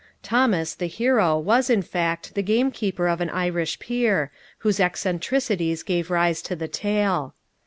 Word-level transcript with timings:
Thomas, 0.23 0.73
the 0.73 0.87
hero, 0.87 1.37
was, 1.37 1.69
in 1.69 1.83
fact, 1.83 2.33
the 2.33 2.41
gamekeeper 2.41 3.07
of 3.07 3.21
an 3.21 3.29
Irish 3.29 3.77
peer, 3.77 4.31
whose 4.65 4.79
eccentricities 4.79 5.83
gave 5.83 6.09
rise 6.09 6.41
to 6.41 6.55
the 6.55 6.67
tale. 6.67 7.35